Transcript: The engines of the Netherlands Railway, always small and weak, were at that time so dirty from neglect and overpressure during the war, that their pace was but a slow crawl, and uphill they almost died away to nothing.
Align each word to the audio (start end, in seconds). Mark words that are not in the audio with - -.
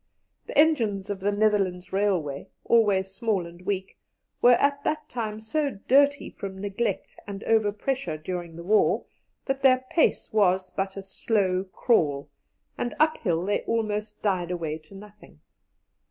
The 0.47 0.57
engines 0.57 1.11
of 1.11 1.19
the 1.19 1.31
Netherlands 1.31 1.93
Railway, 1.93 2.47
always 2.65 3.11
small 3.13 3.45
and 3.45 3.61
weak, 3.61 3.99
were 4.41 4.53
at 4.53 4.83
that 4.83 5.07
time 5.09 5.39
so 5.39 5.77
dirty 5.87 6.31
from 6.31 6.57
neglect 6.59 7.19
and 7.27 7.41
overpressure 7.43 8.17
during 8.17 8.55
the 8.55 8.63
war, 8.63 9.05
that 9.45 9.61
their 9.61 9.85
pace 9.91 10.33
was 10.33 10.71
but 10.71 10.97
a 10.97 11.03
slow 11.03 11.65
crawl, 11.71 12.31
and 12.79 12.95
uphill 12.99 13.45
they 13.45 13.61
almost 13.65 14.19
died 14.23 14.49
away 14.49 14.79
to 14.79 14.95
nothing. 14.95 15.39